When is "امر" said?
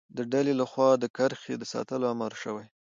2.13-2.33